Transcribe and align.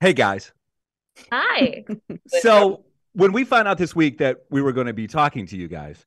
Hey 0.00 0.12
guys. 0.12 0.52
Hi. 1.32 1.84
So 2.28 2.84
when 3.12 3.32
we 3.32 3.44
found 3.44 3.66
out 3.68 3.78
this 3.78 3.94
week 3.96 4.18
that 4.18 4.38
we 4.50 4.60
were 4.60 4.72
going 4.72 4.88
to 4.88 4.92
be 4.92 5.06
talking 5.06 5.46
to 5.46 5.56
you 5.56 5.68
guys, 5.68 6.04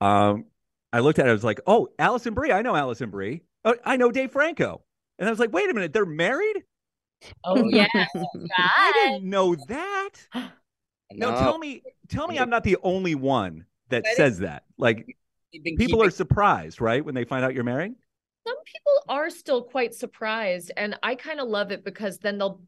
um, 0.00 0.46
I 0.92 1.00
looked 1.00 1.18
at 1.18 1.26
it. 1.26 1.30
I 1.30 1.32
was 1.32 1.44
like, 1.44 1.60
"Oh, 1.66 1.88
Alison 1.98 2.34
Brie. 2.34 2.50
I 2.52 2.62
know 2.62 2.74
Alison 2.74 3.10
Brie. 3.10 3.42
Oh, 3.64 3.74
I 3.84 3.96
know 3.96 4.10
Dave 4.10 4.32
Franco." 4.32 4.82
And 5.18 5.28
I 5.28 5.30
was 5.30 5.38
like, 5.38 5.52
"Wait 5.52 5.70
a 5.70 5.74
minute, 5.74 5.92
they're 5.92 6.06
married? 6.06 6.64
Oh 7.44 7.68
yeah, 7.68 7.86
I 8.58 8.92
didn't 8.94 9.28
know 9.28 9.54
that." 9.68 10.10
No, 11.10 11.30
No. 11.30 11.38
tell 11.38 11.56
me, 11.58 11.82
tell 12.10 12.28
me, 12.28 12.38
I'm 12.38 12.50
not 12.50 12.64
the 12.64 12.76
only 12.82 13.14
one 13.14 13.64
that 13.88 14.04
That 14.04 14.10
is- 14.10 14.16
says 14.18 14.38
that. 14.40 14.64
Like 14.76 15.06
people 15.52 15.86
keeping- 15.86 16.02
are 16.02 16.10
surprised, 16.10 16.82
right, 16.82 17.02
when 17.02 17.14
they 17.14 17.24
find 17.24 17.42
out 17.46 17.54
you're 17.54 17.64
married. 17.64 17.94
Some 18.46 18.56
people 18.66 18.92
are 19.08 19.30
still 19.30 19.62
quite 19.62 19.94
surprised, 19.94 20.70
and 20.76 20.98
I 21.02 21.14
kind 21.14 21.40
of 21.40 21.48
love 21.48 21.70
it 21.72 21.82
because 21.82 22.18
then 22.18 22.36
they'll 22.36 22.60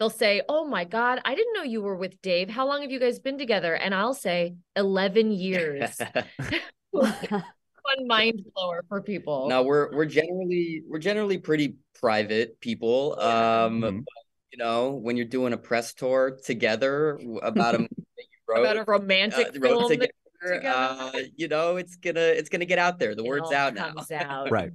they'll 0.00 0.10
say, 0.10 0.42
"Oh 0.48 0.64
my 0.64 0.84
God, 0.84 1.20
I 1.24 1.34
didn't 1.36 1.52
know 1.52 1.62
you 1.62 1.82
were 1.82 1.94
with 1.94 2.20
Dave. 2.22 2.48
How 2.50 2.66
long 2.66 2.80
have 2.82 2.90
you 2.90 2.98
guys 2.98 3.20
been 3.20 3.38
together?" 3.38 3.74
And 3.74 3.94
I'll 3.94 4.14
say, 4.14 4.56
11 4.74 5.30
years." 5.30 5.96
Fun 6.92 8.06
mind 8.06 8.44
blower 8.54 8.84
for 8.88 9.00
people. 9.00 9.48
no, 9.48 9.62
we're 9.62 9.94
we're 9.94 10.04
generally 10.04 10.82
we're 10.88 10.98
generally 10.98 11.38
pretty 11.38 11.76
private 11.94 12.60
people. 12.60 13.18
Um, 13.20 13.80
Mhm. 13.80 14.04
but, 14.04 14.24
you 14.52 14.58
know, 14.58 14.90
when 14.90 15.16
you're 15.16 15.26
doing 15.26 15.52
a 15.52 15.56
press 15.56 15.94
tour 15.94 16.38
together 16.44 17.18
about 17.42 17.74
a 17.76 17.78
that 17.78 17.88
you 18.18 18.38
wrote, 18.48 18.60
About 18.60 18.76
a 18.76 18.84
romantic 18.84 19.48
uh, 19.48 19.60
wrote 19.60 19.78
film 19.78 19.88
together, 19.92 20.12
together. 20.42 20.68
uh, 20.76 21.20
you 21.36 21.48
know, 21.48 21.76
it's 21.76 21.96
gonna 21.96 22.20
it's 22.20 22.48
gonna 22.50 22.66
get 22.66 22.78
out 22.78 22.98
there. 22.98 23.14
The 23.14 23.24
it 23.24 23.28
word's 23.28 23.52
out 23.52 23.74
now. 23.74 23.94
out. 24.12 24.50
Right. 24.50 24.72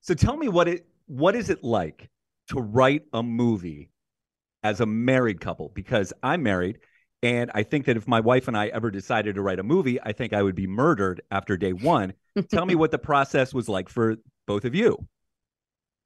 So 0.00 0.14
tell 0.14 0.36
me 0.36 0.48
what 0.48 0.68
it 0.68 0.86
what 1.06 1.36
is 1.36 1.50
it 1.50 1.62
like 1.62 2.08
to 2.48 2.60
write 2.60 3.02
a 3.12 3.22
movie 3.22 3.90
as 4.62 4.80
a 4.80 4.86
married 4.86 5.40
couple? 5.40 5.70
Because 5.74 6.12
I'm 6.22 6.42
married, 6.42 6.78
and 7.22 7.50
I 7.54 7.62
think 7.62 7.86
that 7.86 7.96
if 7.96 8.06
my 8.08 8.20
wife 8.20 8.48
and 8.48 8.56
I 8.56 8.68
ever 8.68 8.90
decided 8.90 9.34
to 9.36 9.42
write 9.42 9.58
a 9.58 9.62
movie, 9.62 10.00
I 10.00 10.12
think 10.12 10.32
I 10.32 10.42
would 10.42 10.54
be 10.54 10.66
murdered 10.66 11.20
after 11.30 11.56
day 11.56 11.72
one. 11.72 12.14
tell 12.50 12.66
me 12.66 12.74
what 12.82 12.90
the 12.90 12.98
process 12.98 13.52
was 13.54 13.68
like 13.68 13.88
for 13.88 14.16
both 14.46 14.64
of 14.64 14.74
you. 14.74 14.96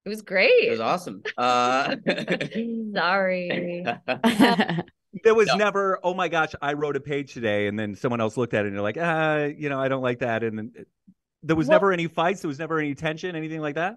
It 0.05 0.11
was 0.11 0.23
great. 0.23 0.53
It 0.65 0.71
was 0.71 0.81
awesome. 0.81 1.23
Uh, 1.37 1.97
Sorry. 2.95 3.85
There 5.25 5.35
was 5.35 5.49
No. 5.49 5.57
never, 5.57 5.99
oh 6.05 6.13
my 6.13 6.29
gosh, 6.29 6.53
I 6.61 6.75
wrote 6.75 6.95
a 6.95 7.01
page 7.01 7.33
today, 7.33 7.69
and 7.69 7.79
then 7.79 7.95
someone 7.95 8.21
else 8.21 8.37
looked 8.37 8.53
at 8.53 8.65
it 8.67 8.69
and 8.69 8.77
they're 8.77 8.83
like, 8.83 8.99
ah, 9.01 9.45
you 9.45 9.71
know, 9.71 9.81
I 9.81 9.89
don't 9.89 10.03
like 10.03 10.19
that, 10.19 10.45
and 10.45 10.59
then 10.59 10.73
there 11.43 11.57
was 11.57 11.69
Well- 11.69 11.77
never 11.77 11.91
any 11.93 12.07
fights, 12.07 12.43
there 12.43 12.49
was 12.49 12.59
never 12.59 12.79
any 12.79 12.95
tension, 12.95 13.35
anything 13.35 13.63
like 13.63 13.77
that. 13.77 13.97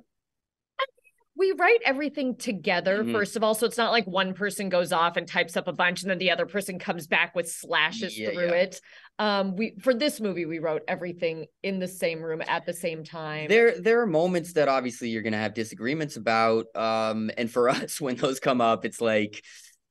We 1.40 1.52
write 1.58 1.80
everything 1.86 2.36
together 2.36 3.04
Mhm. 3.04 3.12
first 3.12 3.36
of 3.36 3.44
all 3.44 3.56
so 3.56 3.66
it's 3.66 3.78
not 3.78 3.92
like 3.92 4.06
one 4.06 4.34
person 4.34 4.70
goes 4.70 4.92
off 4.92 5.18
and 5.18 5.28
types 5.28 5.58
up 5.58 5.68
a 5.68 5.74
bunch 5.74 6.04
and 6.04 6.12
then 6.12 6.20
the 6.20 6.30
other 6.30 6.46
person 6.46 6.78
comes 6.78 7.08
back 7.08 7.34
with 7.34 7.50
slashes 7.50 8.16
Yeah, 8.18 8.30
through 8.32 8.50
yeah. 8.50 8.64
it 8.64 8.82
um 9.18 9.56
we 9.56 9.76
for 9.82 9.94
this 9.94 10.20
movie 10.20 10.46
we 10.46 10.60
wrote 10.60 10.84
everything 10.88 11.46
in 11.64 11.80
the 11.80 11.88
same 11.88 12.22
room 12.22 12.44
at 12.48 12.66
the 12.66 12.74
same 12.74 13.04
time 13.04 13.48
there 13.48 13.80
there 13.80 14.02
are 14.02 14.06
moments 14.08 14.54
that 14.54 14.68
obviously 14.68 15.10
you're 15.10 15.22
gonna 15.24 15.38
have 15.38 15.54
disagreements 15.54 16.18
about. 16.18 16.66
Um, 16.76 17.32
and 17.38 17.50
for 17.50 17.70
us, 17.78 18.00
when 18.00 18.16
those 18.16 18.40
come 18.40 18.62
up, 18.62 18.86
it's 18.86 19.02
like 19.02 19.44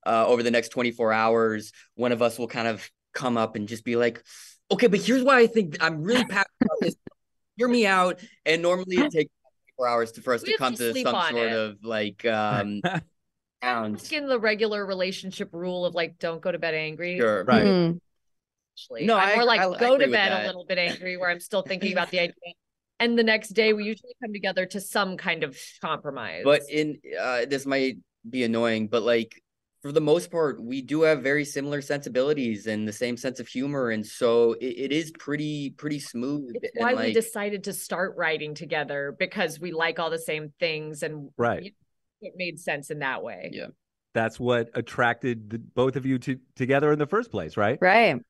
uh, 0.06 0.26
over 0.26 0.42
the 0.42 0.50
next 0.50 0.68
24 0.70 1.12
hours, 1.12 1.72
one 1.94 2.12
of 2.12 2.22
us 2.22 2.38
will 2.38 2.48
kind 2.48 2.68
of 2.68 2.88
come 3.14 3.36
up 3.36 3.56
and 3.56 3.66
just 3.68 3.84
be 3.84 3.96
like, 3.96 4.22
okay, 4.70 4.86
but 4.86 5.00
here's 5.00 5.22
why 5.24 5.40
I 5.40 5.46
think 5.46 5.76
I'm 5.80 6.02
really 6.02 6.24
passionate 6.24 6.46
about 6.62 6.78
this. 6.80 6.94
Hear 7.56 7.68
me 7.68 7.86
out. 7.86 8.20
And 8.46 8.62
normally 8.62 8.96
it 8.96 9.10
takes 9.10 9.30
24 9.78 9.88
hours 9.88 10.12
to, 10.12 10.22
for 10.22 10.34
us 10.34 10.42
We 10.42 10.52
to 10.52 10.58
come 10.58 10.74
to 10.74 10.92
to 10.92 11.02
some 11.02 11.14
sort 11.30 11.34
it. 11.46 11.52
of 11.52 11.84
like 11.84 12.24
um 12.24 12.82
sound. 13.62 14.12
in 14.12 14.28
the 14.28 14.38
regular 14.38 14.84
relationship 14.84 15.50
rule 15.52 15.84
of 15.86 15.94
like 15.94 16.18
don't 16.18 16.40
go 16.42 16.52
to 16.52 16.58
bed 16.58 16.74
angry 16.74 17.18
Sure. 17.18 17.44
Right. 17.44 17.64
Mm. 17.64 18.00
actually. 18.74 19.06
No, 19.06 19.16
I'm 19.16 19.30
I- 19.30 19.34
more 19.36 19.44
like 19.44 19.60
I- 19.60 19.70
I 19.70 19.78
go 19.78 19.94
agree 19.94 20.06
to 20.06 20.12
bed 20.12 20.44
a 20.44 20.46
little 20.46 20.64
bit 20.66 20.78
angry 20.78 21.16
where 21.16 21.30
I'm 21.30 21.40
still 21.40 21.62
thinking 21.62 21.92
about 21.92 22.10
the 22.10 22.20
idea. 22.20 22.34
And 23.00 23.16
the 23.16 23.22
next 23.22 23.50
day 23.50 23.72
we 23.72 23.84
usually 23.84 24.14
come 24.22 24.32
together 24.32 24.66
to 24.66 24.80
some 24.80 25.16
kind 25.16 25.44
of 25.44 25.56
compromise. 25.80 26.42
But 26.44 26.62
in 26.68 26.98
uh, 27.20 27.46
this 27.46 27.64
might 27.64 27.98
be 28.28 28.42
annoying, 28.42 28.88
but 28.88 29.02
like 29.02 29.40
for 29.82 29.92
the 29.92 30.00
most 30.00 30.30
part, 30.30 30.60
we 30.60 30.82
do 30.82 31.02
have 31.02 31.22
very 31.22 31.44
similar 31.44 31.80
sensibilities 31.80 32.66
and 32.66 32.86
the 32.86 32.92
same 32.92 33.16
sense 33.16 33.38
of 33.38 33.46
humor, 33.46 33.90
and 33.90 34.04
so 34.04 34.54
it, 34.54 34.66
it 34.66 34.92
is 34.92 35.12
pretty 35.12 35.70
pretty 35.70 36.00
smooth. 36.00 36.52
it's 36.54 36.76
and 36.76 36.84
why 36.84 36.94
we 37.06 37.12
decided 37.12 37.64
to 37.64 37.72
start 37.72 38.14
writing 38.16 38.54
together 38.54 39.14
because 39.18 39.60
we 39.60 39.72
like 39.72 39.98
all 39.98 40.10
the 40.10 40.18
same 40.18 40.52
things 40.58 41.02
and 41.02 41.30
Right. 41.36 41.62
you- 41.64 41.72
it 42.20 42.32
made 42.36 42.58
sense 42.58 42.90
in 42.90 42.98
that 42.98 43.22
way. 43.22 43.50
Yeah. 43.52 43.68
That's 44.12 44.40
what 44.40 44.70
attracted 44.74 45.50
the, 45.50 45.58
both 45.58 45.94
of 45.94 46.04
you 46.04 46.18
to, 46.18 46.36
together 46.56 46.90
in 46.92 46.98
the 46.98 47.06
first 47.06 47.30
place, 47.30 47.56
right? 47.56 47.78
Right. 47.80 48.20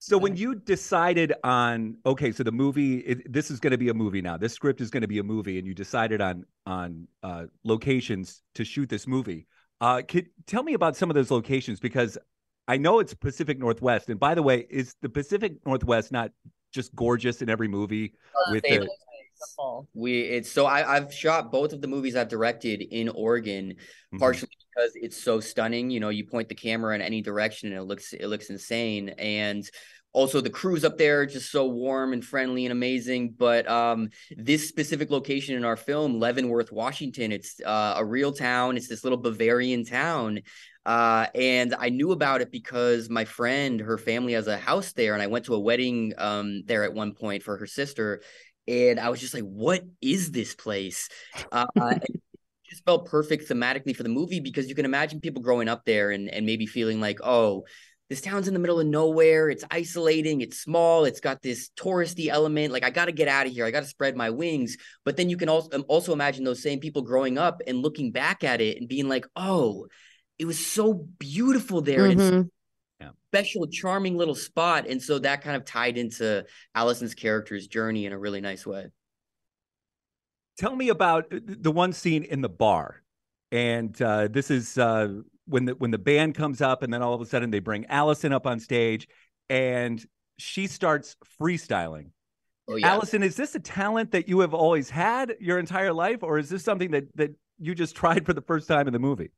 So 0.00 0.18
when 0.18 0.36
you 0.36 0.56
decided 0.56 1.32
on 1.44 1.96
okay, 2.04 2.32
so 2.32 2.42
the 2.42 2.50
movie 2.50 2.96
it, 2.98 3.32
this 3.32 3.52
is 3.52 3.60
going 3.60 3.70
to 3.70 3.78
be 3.78 3.88
a 3.88 3.94
movie 3.94 4.20
now. 4.20 4.36
This 4.36 4.52
script 4.52 4.80
is 4.80 4.90
going 4.90 5.02
to 5.02 5.08
be 5.08 5.18
a 5.20 5.22
movie, 5.22 5.58
and 5.58 5.66
you 5.66 5.74
decided 5.74 6.20
on 6.20 6.44
on 6.66 7.06
uh, 7.22 7.44
locations 7.62 8.42
to 8.54 8.64
shoot 8.64 8.88
this 8.88 9.06
movie. 9.06 9.46
Uh, 9.80 10.02
could 10.06 10.28
tell 10.46 10.62
me 10.62 10.74
about 10.74 10.96
some 10.96 11.10
of 11.10 11.14
those 11.14 11.30
locations 11.30 11.80
because 11.80 12.16
I 12.68 12.76
know 12.76 13.00
it's 13.00 13.12
Pacific 13.14 13.58
Northwest. 13.58 14.08
And 14.08 14.18
by 14.18 14.34
the 14.34 14.42
way, 14.42 14.66
is 14.70 14.94
the 15.02 15.08
Pacific 15.08 15.54
Northwest 15.66 16.12
not 16.12 16.30
just 16.72 16.94
gorgeous 16.94 17.42
in 17.42 17.48
every 17.48 17.68
movie 17.68 18.14
with 18.50 18.62
the 18.62 18.88
We 19.94 20.20
it's 20.22 20.50
so 20.50 20.64
I 20.66 20.96
I've 20.96 21.12
shot 21.12 21.52
both 21.52 21.72
of 21.72 21.80
the 21.80 21.88
movies 21.88 22.16
I've 22.16 22.28
directed 22.28 22.82
in 22.82 23.08
Oregon, 23.08 23.74
Mhm. 24.14 24.18
partially 24.18 24.48
because 24.74 24.92
it's 24.94 25.16
so 25.22 25.40
stunning. 25.40 25.90
You 25.90 26.00
know, 26.00 26.08
you 26.08 26.24
point 26.24 26.48
the 26.48 26.54
camera 26.54 26.94
in 26.94 27.02
any 27.02 27.20
direction 27.20 27.68
and 27.70 27.78
it 27.78 27.84
looks 27.84 28.12
it 28.12 28.26
looks 28.26 28.48
insane, 28.48 29.10
and 29.10 29.68
also 30.14 30.40
the 30.40 30.48
crews 30.48 30.84
up 30.84 30.96
there 30.96 31.20
are 31.20 31.26
just 31.26 31.50
so 31.50 31.66
warm 31.66 32.12
and 32.12 32.24
friendly 32.24 32.64
and 32.64 32.72
amazing. 32.72 33.34
But 33.36 33.68
um, 33.68 34.08
this 34.36 34.66
specific 34.68 35.10
location 35.10 35.56
in 35.56 35.64
our 35.64 35.76
film, 35.76 36.18
Leavenworth, 36.18 36.72
Washington, 36.72 37.32
it's 37.32 37.60
uh, 37.60 37.94
a 37.98 38.04
real 38.04 38.32
town. 38.32 38.76
It's 38.76 38.88
this 38.88 39.04
little 39.04 39.18
Bavarian 39.18 39.84
town. 39.84 40.40
Uh, 40.86 41.26
and 41.34 41.74
I 41.78 41.88
knew 41.88 42.12
about 42.12 42.42
it 42.42 42.52
because 42.52 43.10
my 43.10 43.24
friend, 43.24 43.80
her 43.80 43.98
family 43.98 44.34
has 44.34 44.46
a 44.46 44.56
house 44.56 44.92
there, 44.92 45.14
and 45.14 45.22
I 45.22 45.26
went 45.26 45.46
to 45.46 45.54
a 45.54 45.60
wedding 45.60 46.12
um 46.18 46.62
there 46.66 46.84
at 46.84 46.94
one 46.94 47.14
point 47.14 47.42
for 47.42 47.56
her 47.56 47.66
sister, 47.66 48.20
and 48.68 49.00
I 49.00 49.08
was 49.08 49.18
just 49.18 49.32
like, 49.32 49.44
"What 49.44 49.82
is 50.02 50.30
this 50.30 50.54
place?" 50.54 51.08
Uh, 51.50 51.64
just 52.68 52.84
felt 52.84 53.06
perfect 53.06 53.48
thematically 53.48 53.96
for 53.96 54.02
the 54.02 54.10
movie 54.10 54.40
because 54.40 54.68
you 54.68 54.74
can 54.74 54.84
imagine 54.84 55.20
people 55.20 55.40
growing 55.40 55.68
up 55.68 55.86
there 55.86 56.10
and 56.10 56.28
and 56.28 56.44
maybe 56.44 56.66
feeling 56.66 57.00
like, 57.00 57.18
"Oh, 57.22 57.64
this 58.14 58.22
town's 58.22 58.46
in 58.46 58.54
the 58.54 58.60
middle 58.60 58.78
of 58.78 58.86
nowhere. 58.86 59.50
It's 59.50 59.64
isolating. 59.72 60.40
It's 60.40 60.60
small. 60.60 61.04
It's 61.04 61.18
got 61.18 61.42
this 61.42 61.70
touristy 61.76 62.28
element. 62.28 62.72
Like 62.72 62.84
I 62.84 62.90
got 62.90 63.06
to 63.06 63.12
get 63.12 63.26
out 63.26 63.48
of 63.48 63.52
here. 63.52 63.66
I 63.66 63.72
got 63.72 63.80
to 63.80 63.88
spread 63.88 64.16
my 64.16 64.30
wings." 64.30 64.76
But 65.04 65.16
then 65.16 65.28
you 65.28 65.36
can 65.36 65.48
also 65.48 65.68
um, 65.72 65.84
also 65.88 66.12
imagine 66.12 66.44
those 66.44 66.62
same 66.62 66.78
people 66.78 67.02
growing 67.02 67.38
up 67.38 67.60
and 67.66 67.82
looking 67.82 68.12
back 68.12 68.44
at 68.44 68.60
it 68.60 68.78
and 68.78 68.88
being 68.88 69.08
like, 69.08 69.26
"Oh." 69.34 69.88
It 70.36 70.46
was 70.46 70.64
so 70.64 70.94
beautiful 71.18 71.80
there. 71.80 72.04
and 72.04 72.20
It's 72.20 72.30
Mhm. 72.30 72.50
special, 73.28 73.66
charming 73.68 74.16
little 74.16 74.34
spot. 74.34 74.86
And 74.88 75.00
so 75.02 75.18
that 75.20 75.42
kind 75.42 75.56
of 75.56 75.64
tied 75.64 75.96
into 75.96 76.44
Alison's 76.74 77.14
character's 77.14 77.66
journey 77.68 78.06
in 78.06 78.12
a 78.12 78.18
really 78.18 78.40
nice 78.40 78.66
way. 78.66 78.86
Tell 80.56 80.74
me 80.74 80.88
about 80.88 81.32
uh, 81.32 81.40
the 81.44 81.72
one 81.72 81.92
scene 81.92 82.24
in 82.24 82.40
the 82.40 82.48
bar, 82.48 83.02
and 83.52 84.00
uh, 84.02 84.28
this 84.28 84.50
is 84.50 84.78
uh, 84.78 85.08
when 85.46 85.66
the 85.66 85.74
when 85.74 85.90
the 85.90 85.98
band 85.98 86.34
comes 86.34 86.60
up, 86.60 86.82
and 86.82 86.92
then 86.92 87.02
all 87.02 87.14
of 87.14 87.20
a 87.20 87.26
sudden 87.26 87.50
they 87.50 87.60
bring 87.60 87.86
Alison 87.86 88.32
up 88.32 88.46
on 88.46 88.60
stage, 88.60 89.08
and 89.48 90.04
she 90.38 90.66
starts 90.66 91.16
freestyling. 91.40 92.10
Oh 92.68 92.76
yeah. 92.76 92.88
Alison, 92.88 93.22
is 93.22 93.36
this 93.36 93.54
a 93.54 93.60
talent 93.60 94.12
that 94.12 94.28
you 94.28 94.40
have 94.40 94.54
always 94.54 94.88
had 94.90 95.34
your 95.40 95.58
entire 95.58 95.92
life, 95.92 96.22
or 96.22 96.38
is 96.38 96.48
this 96.48 96.64
something 96.64 96.90
that 96.92 97.04
that 97.16 97.30
you 97.58 97.74
just 97.74 97.94
tried 97.94 98.24
for 98.26 98.32
the 98.32 98.42
first 98.42 98.68
time 98.68 98.86
in 98.86 98.92
the 98.92 98.98
movie? 98.98 99.30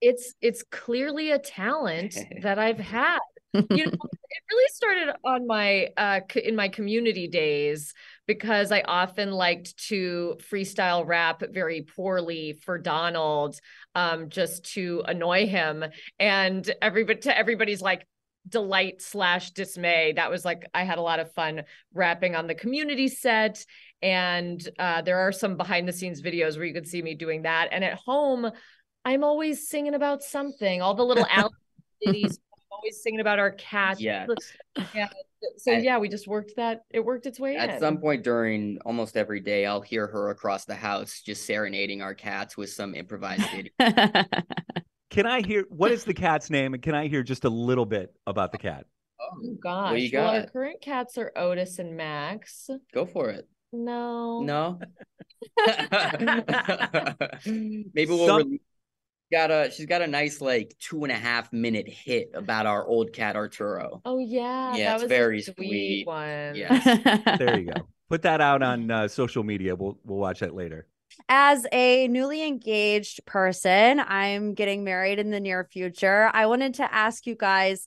It's 0.00 0.34
it's 0.40 0.62
clearly 0.70 1.30
a 1.30 1.38
talent 1.38 2.16
that 2.42 2.58
I've 2.58 2.78
had. 2.78 3.18
you 3.52 3.60
know 3.60 3.66
it 3.76 4.42
really 4.50 4.70
started 4.72 5.14
on 5.24 5.46
my 5.46 5.88
uh 5.96 6.20
in 6.34 6.56
my 6.56 6.68
community 6.68 7.28
days 7.28 7.94
because 8.26 8.72
I 8.72 8.82
often 8.82 9.30
liked 9.30 9.76
to 9.88 10.36
freestyle 10.50 11.06
rap 11.06 11.42
very 11.50 11.82
poorly 11.82 12.58
for 12.64 12.78
Donald, 12.78 13.58
um, 13.94 14.28
just 14.28 14.72
to 14.74 15.02
annoy 15.06 15.46
him. 15.46 15.84
And 16.18 16.70
everybody 16.80 17.20
to 17.20 17.36
everybody's 17.36 17.82
like 17.82 18.06
delight 18.48 19.00
slash 19.02 19.50
dismay. 19.52 20.12
That 20.12 20.30
was 20.30 20.44
like 20.44 20.66
I 20.74 20.84
had 20.84 20.98
a 20.98 21.02
lot 21.02 21.20
of 21.20 21.32
fun 21.32 21.62
rapping 21.92 22.34
on 22.34 22.46
the 22.46 22.54
community 22.54 23.08
set. 23.08 23.64
And 24.02 24.66
uh, 24.78 25.02
there 25.02 25.18
are 25.20 25.32
some 25.32 25.56
behind 25.56 25.88
the 25.88 25.92
scenes 25.92 26.20
videos 26.20 26.56
where 26.56 26.66
you 26.66 26.74
could 26.74 26.86
see 26.86 27.02
me 27.02 27.14
doing 27.14 27.42
that. 27.42 27.68
And 27.72 27.82
at 27.82 27.94
home, 27.94 28.50
I'm 29.04 29.24
always 29.24 29.68
singing 29.68 29.94
about 29.94 30.22
something. 30.22 30.82
All 30.82 30.94
the 30.94 31.04
little 31.04 31.26
cities, 32.04 32.38
always 32.70 33.02
singing 33.02 33.20
about 33.20 33.38
our 33.38 33.52
cats. 33.52 34.00
Yeah. 34.00 34.26
yeah. 34.94 35.08
So 35.58 35.72
At- 35.72 35.82
yeah, 35.82 35.98
we 35.98 36.08
just 36.08 36.26
worked 36.28 36.52
that. 36.56 36.82
It 36.90 37.04
worked 37.04 37.26
its 37.26 37.38
way 37.40 37.56
At 37.56 37.70
in. 37.70 37.80
some 37.80 37.98
point 37.98 38.22
during 38.24 38.78
almost 38.84 39.16
every 39.16 39.40
day, 39.40 39.66
I'll 39.66 39.80
hear 39.80 40.06
her 40.06 40.30
across 40.30 40.64
the 40.64 40.74
house 40.74 41.20
just 41.24 41.44
serenading 41.46 42.02
our 42.02 42.14
cats 42.14 42.56
with 42.56 42.70
some 42.70 42.94
improvised 42.94 43.42
video. 43.50 43.70
Can 45.10 45.26
I 45.26 45.42
hear 45.42 45.64
what 45.68 45.92
is 45.92 46.04
the 46.04 46.14
cat's 46.14 46.50
name? 46.50 46.74
And 46.74 46.82
can 46.82 46.94
I 46.96 47.06
hear 47.06 47.22
just 47.22 47.44
a 47.44 47.48
little 47.48 47.86
bit 47.86 48.12
about 48.26 48.50
the 48.50 48.58
cat? 48.58 48.84
Oh, 49.20 49.26
oh 49.44 49.56
gosh. 49.62 49.90
What 49.92 49.96
do 49.96 50.02
you 50.02 50.10
Well, 50.18 50.30
our 50.30 50.46
current 50.46 50.80
cats 50.82 51.16
are 51.18 51.30
Otis 51.36 51.78
and 51.78 51.96
Max. 51.96 52.68
Go 52.92 53.06
for 53.06 53.30
it. 53.30 53.46
No. 53.72 54.40
No. 54.42 54.80
Maybe 57.46 58.06
we'll 58.08 58.26
Some- 58.26 58.38
release- 58.38 58.60
got 59.30 59.50
a 59.50 59.70
she's 59.70 59.86
got 59.86 60.02
a 60.02 60.06
nice 60.06 60.40
like 60.40 60.74
two 60.78 61.02
and 61.04 61.12
a 61.12 61.16
half 61.16 61.52
minute 61.52 61.88
hit 61.88 62.30
about 62.34 62.66
our 62.66 62.86
old 62.86 63.12
cat 63.12 63.36
Arturo. 63.36 64.00
Oh 64.04 64.18
yeah. 64.18 64.74
Yeah, 64.76 64.84
that 64.90 64.94
it's 64.94 65.02
was 65.02 65.08
very 65.08 65.38
a 65.40 65.42
sweet, 65.42 65.54
sweet. 65.56 66.06
one. 66.06 66.54
Yeah. 66.54 67.36
There 67.38 67.58
you 67.58 67.72
go. 67.72 67.88
Put 68.08 68.22
that 68.22 68.40
out 68.40 68.62
on 68.62 68.90
uh, 68.90 69.08
social 69.08 69.42
media. 69.42 69.74
We'll 69.74 69.98
we'll 70.04 70.18
watch 70.18 70.40
that 70.40 70.54
later. 70.54 70.86
As 71.28 71.66
a 71.72 72.08
newly 72.08 72.42
engaged 72.46 73.24
person, 73.24 74.00
I'm 74.00 74.54
getting 74.54 74.84
married 74.84 75.18
in 75.18 75.30
the 75.30 75.40
near 75.40 75.64
future. 75.64 76.28
I 76.32 76.46
wanted 76.46 76.74
to 76.74 76.92
ask 76.94 77.26
you 77.26 77.36
guys 77.36 77.86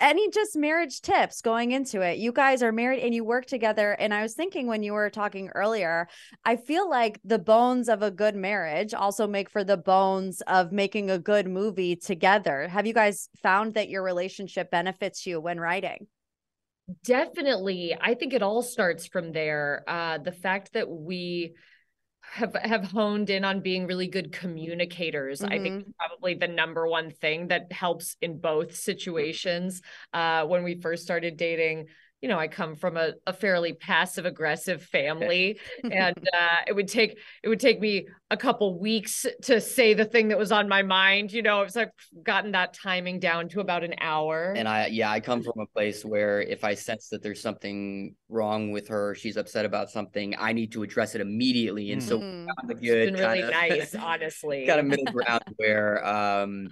any 0.00 0.30
just 0.30 0.56
marriage 0.56 1.00
tips 1.00 1.40
going 1.40 1.72
into 1.72 2.00
it. 2.00 2.18
You 2.18 2.32
guys 2.32 2.62
are 2.62 2.72
married 2.72 3.02
and 3.02 3.14
you 3.14 3.24
work 3.24 3.46
together. 3.46 3.92
And 3.92 4.14
I 4.14 4.22
was 4.22 4.34
thinking 4.34 4.66
when 4.66 4.82
you 4.82 4.92
were 4.92 5.10
talking 5.10 5.48
earlier, 5.54 6.08
I 6.44 6.56
feel 6.56 6.88
like 6.88 7.20
the 7.24 7.38
bones 7.38 7.88
of 7.88 8.02
a 8.02 8.10
good 8.10 8.36
marriage 8.36 8.94
also 8.94 9.26
make 9.26 9.50
for 9.50 9.64
the 9.64 9.76
bones 9.76 10.40
of 10.42 10.72
making 10.72 11.10
a 11.10 11.18
good 11.18 11.48
movie 11.48 11.96
together. 11.96 12.68
Have 12.68 12.86
you 12.86 12.94
guys 12.94 13.28
found 13.42 13.74
that 13.74 13.88
your 13.88 14.02
relationship 14.02 14.70
benefits 14.70 15.26
you 15.26 15.40
when 15.40 15.58
writing? 15.58 16.06
Definitely. 17.04 17.96
I 18.00 18.14
think 18.14 18.32
it 18.32 18.42
all 18.42 18.62
starts 18.62 19.06
from 19.06 19.32
there. 19.32 19.84
Uh, 19.86 20.18
the 20.18 20.32
fact 20.32 20.72
that 20.72 20.88
we 20.88 21.54
have 22.32 22.54
have 22.54 22.84
honed 22.84 23.30
in 23.30 23.44
on 23.44 23.60
being 23.60 23.86
really 23.86 24.06
good 24.06 24.32
communicators 24.32 25.42
i 25.42 25.58
think 25.58 25.86
probably 25.98 26.34
the 26.34 26.48
number 26.48 26.86
one 26.86 27.10
thing 27.10 27.48
that 27.48 27.72
helps 27.72 28.16
in 28.20 28.38
both 28.38 28.74
situations. 28.74 29.82
Uh 30.12 30.44
when 30.44 30.64
we 30.64 30.80
first 30.80 31.02
started 31.02 31.36
dating 31.36 31.86
you 32.20 32.28
know 32.28 32.38
i 32.38 32.48
come 32.48 32.74
from 32.74 32.96
a, 32.96 33.12
a 33.26 33.32
fairly 33.32 33.72
passive 33.72 34.26
aggressive 34.26 34.82
family 34.82 35.58
and 35.90 36.16
uh 36.34 36.56
it 36.66 36.72
would 36.74 36.88
take 36.88 37.18
it 37.42 37.48
would 37.48 37.60
take 37.60 37.80
me 37.80 38.06
a 38.30 38.36
couple 38.36 38.78
weeks 38.78 39.24
to 39.42 39.60
say 39.60 39.94
the 39.94 40.04
thing 40.04 40.28
that 40.28 40.38
was 40.38 40.52
on 40.52 40.68
my 40.68 40.82
mind 40.82 41.32
you 41.32 41.42
know 41.42 41.62
it's 41.62 41.76
like 41.76 41.90
gotten 42.22 42.52
that 42.52 42.74
timing 42.74 43.18
down 43.20 43.48
to 43.48 43.60
about 43.60 43.84
an 43.84 43.94
hour 44.00 44.52
And 44.54 44.68
I 44.68 44.86
yeah, 44.86 45.10
I 45.10 45.20
come 45.20 45.42
from 45.42 45.60
a 45.60 45.66
place 45.66 46.04
where 46.04 46.40
if 46.40 46.64
I 46.64 46.74
sense 46.74 47.08
that 47.10 47.22
there's 47.22 47.40
something 47.40 48.14
wrong 48.28 48.70
with 48.72 48.88
her, 48.88 49.14
she's 49.14 49.36
upset 49.36 49.64
about 49.64 49.90
something, 49.90 50.34
I 50.38 50.52
need 50.52 50.72
to 50.72 50.82
address 50.82 51.14
it 51.14 51.20
immediately. 51.20 51.92
And 51.92 52.02
so 52.02 52.20
Mhm. 52.20 52.46
found 52.56 52.70
a 52.70 52.74
it's 52.74 52.80
good 52.80 53.04
been 53.04 53.14
really 53.14 53.40
kinda- 53.42 53.50
nice 53.50 53.94
honestly 53.94 54.64
got 54.66 54.78
a 54.78 54.82
middle 54.82 55.06
ground 55.06 55.42
where 55.56 56.04
um 56.06 56.70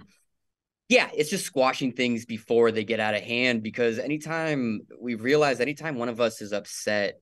yeah 0.89 1.09
it's 1.15 1.29
just 1.29 1.45
squashing 1.45 1.91
things 1.91 2.25
before 2.25 2.71
they 2.71 2.83
get 2.83 2.99
out 2.99 3.15
of 3.15 3.21
hand 3.21 3.63
because 3.63 3.99
anytime 3.99 4.81
we 5.01 5.15
realize 5.15 5.59
anytime 5.59 5.95
one 5.95 6.09
of 6.09 6.19
us 6.21 6.41
is 6.41 6.53
upset 6.53 7.15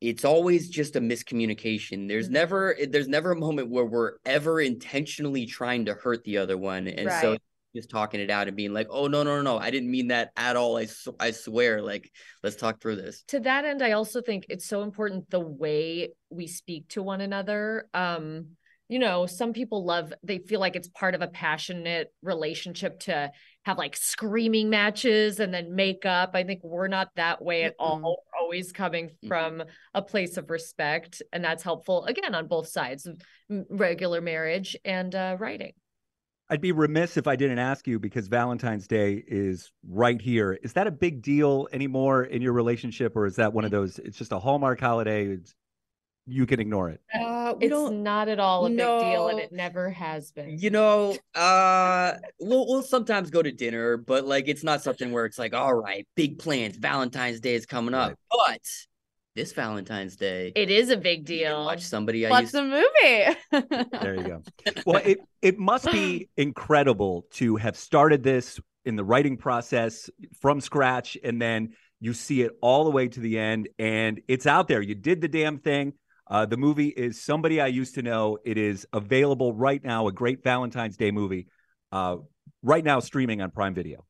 it's 0.00 0.26
always 0.26 0.68
just 0.68 0.94
a 0.96 1.00
miscommunication. 1.00 2.06
There's 2.06 2.28
Mhm. 2.28 2.32
never 2.32 2.76
there's 2.90 3.08
never 3.08 3.32
a 3.32 3.36
moment 3.36 3.70
where 3.70 3.86
we're 3.86 4.12
ever 4.26 4.60
intentionally 4.60 5.46
trying 5.46 5.86
to 5.86 5.94
hurt 5.94 6.22
the 6.24 6.36
other 6.36 6.58
one. 6.58 6.86
And 6.86 7.10
so 7.10 7.38
just 7.74 7.90
talking 7.90 8.20
it 8.20 8.30
out 8.30 8.46
and 8.48 8.56
being 8.56 8.72
like 8.72 8.86
oh 8.90 9.06
no 9.06 9.22
no 9.22 9.36
no 9.36 9.42
no 9.42 9.58
i 9.58 9.70
didn't 9.70 9.90
mean 9.90 10.08
that 10.08 10.32
at 10.36 10.56
all. 10.56 10.78
I, 10.78 10.86
I 11.20 11.30
swear 11.30 11.82
like 11.82 12.10
let's 12.42 12.56
talk 12.56 12.80
through 12.80 12.96
this. 12.96 13.22
To 13.28 13.40
that 13.40 13.64
end 13.64 13.82
i 13.82 13.92
also 13.92 14.22
think 14.22 14.46
it's 14.48 14.66
so 14.66 14.82
important 14.82 15.28
the 15.30 15.40
way 15.40 16.10
we 16.30 16.46
speak 16.46 16.88
to 16.88 17.02
one 17.02 17.20
another 17.20 17.88
um 17.92 18.56
you 18.88 18.98
know 18.98 19.26
some 19.26 19.52
people 19.52 19.84
love 19.84 20.12
they 20.22 20.38
feel 20.38 20.60
like 20.60 20.76
it's 20.76 20.88
part 20.88 21.14
of 21.14 21.22
a 21.22 21.28
passionate 21.28 22.12
relationship 22.22 22.98
to 23.00 23.30
have 23.64 23.78
like 23.78 23.96
screaming 23.96 24.70
matches 24.70 25.40
and 25.40 25.52
then 25.52 25.74
make 25.74 26.06
up 26.06 26.30
i 26.34 26.44
think 26.44 26.60
we're 26.62 26.88
not 26.88 27.08
that 27.16 27.42
way 27.42 27.64
at 27.64 27.74
all 27.78 27.98
Mm-mm. 27.98 28.02
We're 28.02 28.40
always 28.40 28.72
coming 28.72 29.10
from 29.26 29.62
a 29.94 30.02
place 30.02 30.36
of 30.36 30.50
respect 30.50 31.22
and 31.32 31.44
that's 31.44 31.62
helpful 31.62 32.04
again 32.04 32.34
on 32.34 32.46
both 32.46 32.68
sides 32.68 33.06
of 33.06 33.20
regular 33.70 34.20
marriage 34.20 34.76
and 34.84 35.14
uh 35.14 35.36
writing 35.38 35.72
I'd 36.48 36.60
be 36.60 36.70
remiss 36.70 37.16
if 37.16 37.26
I 37.26 37.34
didn't 37.34 37.58
ask 37.58 37.88
you 37.88 37.98
because 37.98 38.28
Valentine's 38.28 38.86
Day 38.86 39.24
is 39.26 39.72
right 39.88 40.20
here. 40.20 40.56
Is 40.62 40.74
that 40.74 40.86
a 40.86 40.92
big 40.92 41.20
deal 41.20 41.66
anymore 41.72 42.22
in 42.22 42.40
your 42.40 42.52
relationship, 42.52 43.16
or 43.16 43.26
is 43.26 43.34
that 43.34 43.52
one 43.52 43.64
of 43.64 43.72
those? 43.72 43.98
It's 43.98 44.16
just 44.16 44.30
a 44.30 44.38
Hallmark 44.38 44.78
holiday. 44.78 45.26
It's, 45.26 45.56
you 46.26 46.44
can 46.46 46.58
ignore 46.60 46.90
it. 46.90 47.00
uh, 47.14 47.54
we 47.58 47.66
it's 47.66 47.70
don't 47.70 48.02
not 48.02 48.28
at 48.28 48.40
all 48.40 48.66
a 48.66 48.68
big 48.68 48.78
deal 48.78 49.28
and 49.28 49.38
it 49.38 49.52
never 49.52 49.90
has 49.90 50.32
been 50.32 50.58
You 50.58 50.70
know, 50.70 51.16
uh 51.34 52.14
we'll 52.40 52.66
we'll 52.66 52.82
sometimes 52.82 53.30
go 53.30 53.42
to 53.42 53.52
dinner, 53.52 53.96
but 53.96 54.24
like 54.24 54.48
it's 54.48 54.64
not 54.64 54.82
something 54.82 55.12
where 55.12 55.24
it's 55.24 55.38
like, 55.38 55.54
all 55.54 55.74
right, 55.74 56.06
big 56.16 56.38
plans, 56.38 56.76
Valentine's 56.76 57.40
Day 57.40 57.54
is 57.54 57.66
coming 57.66 57.94
up. 57.94 58.14
But 58.30 58.60
this 59.36 59.52
Valentine's 59.52 60.16
Day, 60.16 60.52
it 60.56 60.70
is 60.70 60.90
a 60.90 60.96
big 60.96 61.24
deal 61.26 61.64
watch 61.64 61.82
somebody 61.82 62.26
I 62.26 62.30
Watch 62.30 62.42
used 62.42 62.54
the 62.54 62.62
movie. 62.62 63.86
There 64.00 64.14
you 64.14 64.22
go. 64.24 64.42
Well, 64.86 65.02
it 65.04 65.18
it 65.42 65.58
must 65.58 65.90
be 65.92 66.28
incredible 66.36 67.26
to 67.32 67.56
have 67.56 67.76
started 67.76 68.22
this 68.22 68.58
in 68.84 68.96
the 68.96 69.04
writing 69.04 69.36
process 69.36 70.08
from 70.40 70.60
scratch, 70.60 71.16
and 71.22 71.40
then 71.40 71.74
you 72.00 72.12
see 72.14 72.42
it 72.42 72.52
all 72.60 72.84
the 72.84 72.90
way 72.90 73.08
to 73.08 73.20
the 73.20 73.38
end, 73.38 73.68
and 73.78 74.20
it's 74.28 74.46
out 74.46 74.68
there. 74.68 74.80
You 74.82 74.94
did 74.94 75.20
the 75.20 75.28
damn 75.28 75.58
thing. 75.58 75.92
Uh, 76.28 76.46
the 76.46 76.56
movie 76.56 76.88
is 76.88 77.22
somebody 77.22 77.60
I 77.60 77.68
used 77.68 77.94
to 77.94 78.02
know. 78.02 78.38
It 78.44 78.58
is 78.58 78.86
available 78.92 79.52
right 79.52 79.82
now. 79.82 80.08
A 80.08 80.12
great 80.12 80.42
Valentine's 80.42 80.96
Day 80.96 81.10
movie. 81.10 81.46
Uh, 81.92 82.16
right 82.62 82.84
now, 82.84 83.00
streaming 83.00 83.40
on 83.40 83.50
Prime 83.50 83.74
Video. 83.74 84.04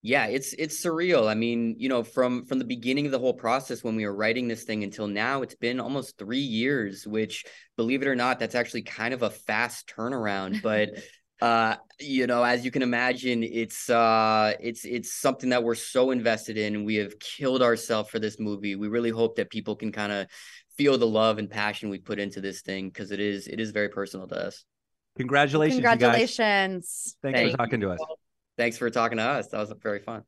Yeah, 0.00 0.26
it's 0.26 0.52
it's 0.52 0.80
surreal. 0.80 1.28
I 1.28 1.34
mean, 1.34 1.74
you 1.78 1.88
know, 1.88 2.04
from 2.04 2.44
from 2.46 2.58
the 2.58 2.64
beginning 2.64 3.06
of 3.06 3.12
the 3.12 3.18
whole 3.18 3.34
process 3.34 3.82
when 3.82 3.96
we 3.96 4.06
were 4.06 4.14
writing 4.14 4.46
this 4.46 4.62
thing 4.62 4.84
until 4.84 5.08
now, 5.08 5.42
it's 5.42 5.56
been 5.56 5.80
almost 5.80 6.18
three 6.18 6.38
years, 6.38 7.06
which 7.06 7.44
believe 7.76 8.02
it 8.02 8.08
or 8.08 8.14
not, 8.14 8.38
that's 8.38 8.54
actually 8.54 8.82
kind 8.82 9.12
of 9.12 9.22
a 9.22 9.30
fast 9.30 9.92
turnaround. 9.96 10.62
But 10.68 10.90
uh, 11.40 11.76
you 12.00 12.26
know, 12.26 12.42
as 12.42 12.64
you 12.64 12.70
can 12.70 12.82
imagine, 12.82 13.42
it's 13.42 13.90
uh 13.90 14.54
it's 14.60 14.84
it's 14.84 15.12
something 15.12 15.50
that 15.50 15.64
we're 15.64 15.74
so 15.74 16.10
invested 16.12 16.58
in. 16.58 16.84
We 16.84 16.96
have 16.96 17.18
killed 17.18 17.62
ourselves 17.62 18.08
for 18.08 18.18
this 18.20 18.38
movie. 18.38 18.76
We 18.76 18.88
really 18.88 19.10
hope 19.10 19.36
that 19.36 19.50
people 19.50 19.74
can 19.74 19.90
kind 19.90 20.12
of 20.12 20.26
feel 20.78 20.96
the 20.96 21.06
love 21.06 21.38
and 21.38 21.50
passion 21.50 21.90
we 21.90 21.98
put 21.98 22.18
into 22.20 22.40
this 22.40 22.62
thing 22.62 22.88
because 22.88 23.10
it 23.10 23.20
is 23.20 23.48
it 23.48 23.60
is 23.60 23.72
very 23.72 23.88
personal 23.88 24.26
to 24.28 24.36
us. 24.46 24.64
Congratulations. 25.18 25.82
Congratulations. 25.82 27.16
Thanks 27.20 27.38
Thank 27.38 27.50
for 27.50 27.56
talking 27.58 27.80
to 27.80 27.90
us. 27.90 27.98
Thanks 28.56 28.78
for 28.78 28.88
talking 28.88 29.18
to 29.18 29.24
us. 29.24 29.48
That 29.48 29.58
was 29.58 29.72
very 29.82 29.98
fun. 29.98 30.22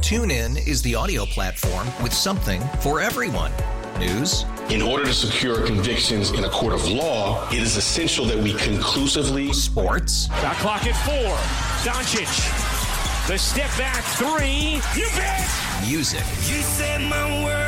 TuneIn 0.00 0.66
is 0.68 0.80
the 0.82 0.94
audio 0.94 1.24
platform 1.24 1.86
with 2.02 2.12
something 2.12 2.60
for 2.80 3.00
everyone. 3.00 3.50
News, 3.98 4.44
In 4.70 4.80
order 4.80 5.04
to 5.06 5.12
secure 5.12 5.66
convictions 5.66 6.30
in 6.30 6.44
a 6.44 6.48
court 6.50 6.72
of 6.72 6.86
law, 6.88 7.48
it 7.50 7.58
is 7.58 7.76
essential 7.76 8.24
that 8.26 8.38
we 8.38 8.54
conclusively 8.54 9.52
sports, 9.52 10.26
Shot 10.40 10.54
clock 10.56 10.86
at 10.86 10.94
four. 11.04 11.34
Doncic. 11.82 12.28
The 13.26 13.36
step 13.36 13.70
back 13.76 14.04
three. 14.14 14.80
You 14.94 15.08
bet. 15.16 15.48
music, 15.84 16.20
You 16.46 16.62
said 16.62 17.00
my 17.00 17.44
world 17.44 17.67